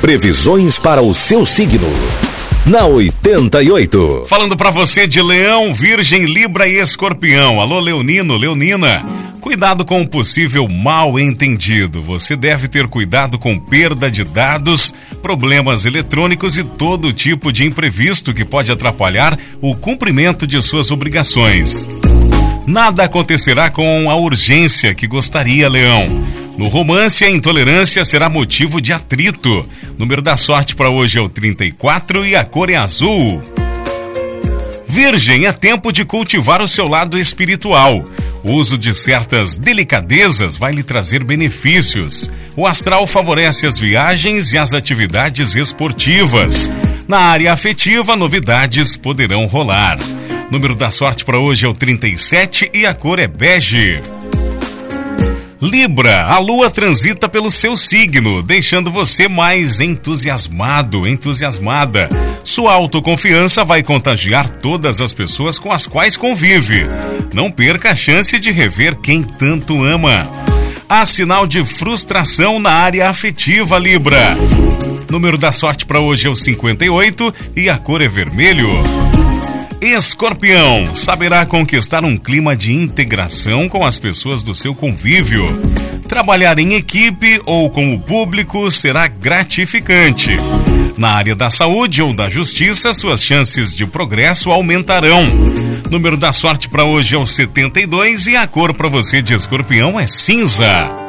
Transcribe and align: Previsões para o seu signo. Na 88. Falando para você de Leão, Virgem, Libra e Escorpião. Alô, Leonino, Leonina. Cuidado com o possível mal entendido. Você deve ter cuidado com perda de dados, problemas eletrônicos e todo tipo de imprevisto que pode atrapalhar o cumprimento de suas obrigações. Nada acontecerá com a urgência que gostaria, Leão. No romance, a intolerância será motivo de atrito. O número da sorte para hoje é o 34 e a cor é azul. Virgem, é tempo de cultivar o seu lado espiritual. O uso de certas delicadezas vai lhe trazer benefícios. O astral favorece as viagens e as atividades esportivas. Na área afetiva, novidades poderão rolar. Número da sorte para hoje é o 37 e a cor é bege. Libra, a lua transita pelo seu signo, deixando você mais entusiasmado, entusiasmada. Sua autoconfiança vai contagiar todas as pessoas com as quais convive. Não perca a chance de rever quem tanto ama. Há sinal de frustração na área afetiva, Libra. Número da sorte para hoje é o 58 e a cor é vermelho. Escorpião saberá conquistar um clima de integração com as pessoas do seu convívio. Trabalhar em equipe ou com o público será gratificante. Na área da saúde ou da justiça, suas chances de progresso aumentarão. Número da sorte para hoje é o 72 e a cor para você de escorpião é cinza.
Previsões 0.00 0.78
para 0.78 1.02
o 1.02 1.12
seu 1.12 1.44
signo. 1.44 1.88
Na 2.64 2.86
88. 2.86 4.26
Falando 4.28 4.56
para 4.56 4.70
você 4.70 5.08
de 5.08 5.20
Leão, 5.20 5.74
Virgem, 5.74 6.24
Libra 6.24 6.68
e 6.68 6.78
Escorpião. 6.78 7.60
Alô, 7.60 7.80
Leonino, 7.80 8.36
Leonina. 8.36 9.04
Cuidado 9.40 9.84
com 9.84 10.00
o 10.00 10.08
possível 10.08 10.68
mal 10.68 11.18
entendido. 11.18 12.00
Você 12.00 12.36
deve 12.36 12.68
ter 12.68 12.86
cuidado 12.86 13.40
com 13.40 13.58
perda 13.58 14.08
de 14.08 14.22
dados, 14.22 14.94
problemas 15.20 15.84
eletrônicos 15.84 16.56
e 16.56 16.62
todo 16.62 17.12
tipo 17.12 17.52
de 17.52 17.66
imprevisto 17.66 18.32
que 18.32 18.44
pode 18.44 18.70
atrapalhar 18.70 19.36
o 19.60 19.74
cumprimento 19.74 20.46
de 20.46 20.62
suas 20.62 20.92
obrigações. 20.92 21.88
Nada 22.68 23.02
acontecerá 23.02 23.68
com 23.68 24.08
a 24.08 24.14
urgência 24.14 24.94
que 24.94 25.08
gostaria, 25.08 25.68
Leão. 25.68 26.22
No 26.58 26.66
romance, 26.66 27.24
a 27.24 27.30
intolerância 27.30 28.04
será 28.04 28.28
motivo 28.28 28.80
de 28.80 28.92
atrito. 28.92 29.60
O 29.60 29.96
número 29.96 30.20
da 30.20 30.36
sorte 30.36 30.74
para 30.74 30.90
hoje 30.90 31.16
é 31.16 31.22
o 31.22 31.28
34 31.28 32.26
e 32.26 32.34
a 32.34 32.44
cor 32.44 32.68
é 32.68 32.74
azul. 32.74 33.40
Virgem, 34.88 35.46
é 35.46 35.52
tempo 35.52 35.92
de 35.92 36.04
cultivar 36.04 36.60
o 36.60 36.66
seu 36.66 36.88
lado 36.88 37.16
espiritual. 37.16 38.04
O 38.42 38.54
uso 38.54 38.76
de 38.76 38.92
certas 38.92 39.56
delicadezas 39.56 40.56
vai 40.56 40.72
lhe 40.72 40.82
trazer 40.82 41.22
benefícios. 41.22 42.28
O 42.56 42.66
astral 42.66 43.06
favorece 43.06 43.64
as 43.64 43.78
viagens 43.78 44.52
e 44.52 44.58
as 44.58 44.74
atividades 44.74 45.54
esportivas. 45.54 46.68
Na 47.06 47.20
área 47.20 47.52
afetiva, 47.52 48.16
novidades 48.16 48.96
poderão 48.96 49.46
rolar. 49.46 49.96
Número 50.50 50.74
da 50.74 50.90
sorte 50.90 51.24
para 51.24 51.38
hoje 51.38 51.66
é 51.66 51.68
o 51.68 51.74
37 51.74 52.68
e 52.74 52.84
a 52.84 52.94
cor 52.94 53.20
é 53.20 53.28
bege. 53.28 54.02
Libra, 55.60 56.24
a 56.24 56.38
lua 56.38 56.70
transita 56.70 57.28
pelo 57.28 57.50
seu 57.50 57.76
signo, 57.76 58.42
deixando 58.42 58.92
você 58.92 59.26
mais 59.26 59.80
entusiasmado, 59.80 61.04
entusiasmada. 61.04 62.08
Sua 62.44 62.72
autoconfiança 62.72 63.64
vai 63.64 63.82
contagiar 63.82 64.48
todas 64.48 65.00
as 65.00 65.12
pessoas 65.12 65.58
com 65.58 65.72
as 65.72 65.84
quais 65.84 66.16
convive. 66.16 66.86
Não 67.34 67.50
perca 67.50 67.90
a 67.90 67.96
chance 67.96 68.38
de 68.38 68.52
rever 68.52 68.94
quem 68.96 69.24
tanto 69.24 69.82
ama. 69.82 70.30
Há 70.88 71.04
sinal 71.04 71.44
de 71.44 71.64
frustração 71.64 72.60
na 72.60 72.70
área 72.70 73.08
afetiva, 73.08 73.78
Libra. 73.78 74.36
Número 75.10 75.36
da 75.36 75.50
sorte 75.50 75.84
para 75.84 75.98
hoje 75.98 76.28
é 76.28 76.30
o 76.30 76.36
58 76.36 77.34
e 77.56 77.68
a 77.68 77.76
cor 77.76 78.00
é 78.00 78.06
vermelho. 78.06 78.68
Escorpião 79.80 80.94
saberá 80.94 81.46
conquistar 81.46 82.04
um 82.04 82.16
clima 82.16 82.56
de 82.56 82.72
integração 82.72 83.68
com 83.68 83.86
as 83.86 83.96
pessoas 83.96 84.42
do 84.42 84.52
seu 84.52 84.74
convívio. 84.74 85.46
Trabalhar 86.08 86.58
em 86.58 86.74
equipe 86.74 87.40
ou 87.46 87.70
com 87.70 87.94
o 87.94 88.00
público 88.00 88.70
será 88.72 89.06
gratificante. 89.06 90.36
Na 90.96 91.10
área 91.10 91.36
da 91.36 91.48
saúde 91.48 92.02
ou 92.02 92.12
da 92.12 92.28
justiça, 92.28 92.92
suas 92.92 93.22
chances 93.22 93.72
de 93.72 93.86
progresso 93.86 94.50
aumentarão. 94.50 95.24
Número 95.88 96.16
da 96.16 96.32
sorte 96.32 96.68
para 96.68 96.84
hoje 96.84 97.14
é 97.14 97.18
o 97.18 97.26
72 97.26 98.26
e 98.26 98.36
a 98.36 98.48
cor 98.48 98.74
para 98.74 98.88
você 98.88 99.22
de 99.22 99.32
escorpião 99.32 99.98
é 99.98 100.08
cinza. 100.08 101.07